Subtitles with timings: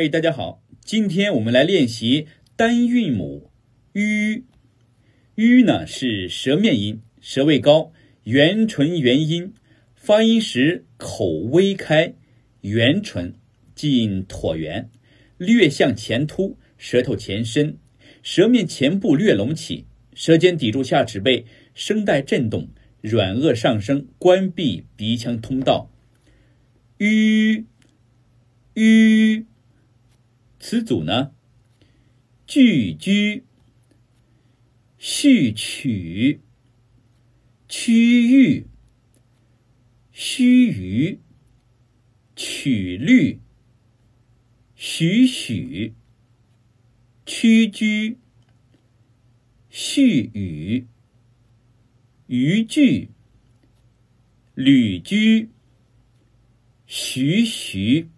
[0.00, 3.50] 嘿，大家好，今天我们来练习单韵母
[3.94, 7.92] “ü”，“ü” 呢是舌面音，舌位高，
[8.22, 9.52] 圆唇元音，
[9.96, 12.14] 发音时口微开，
[12.60, 13.34] 圆唇
[13.74, 14.88] 近椭圆，
[15.36, 17.76] 略向前凸，舌头前伸，
[18.22, 21.44] 舌面前部略隆起，舌尖抵住下齿背，
[21.74, 22.68] 声带震动，
[23.00, 25.90] 软腭上升，关闭鼻腔通道。
[27.00, 27.64] ü，ü。
[30.60, 31.32] 词组呢？
[32.46, 33.44] 句居、
[34.98, 36.40] 序曲、
[37.68, 38.66] 区域、
[40.10, 41.18] 须臾、
[42.34, 43.40] 曲律、
[44.74, 45.94] 许许、
[47.24, 48.16] 屈居、
[49.70, 50.86] 序语、
[52.26, 53.10] 渔具、
[54.54, 55.50] 旅居、
[56.86, 58.08] 徐徐。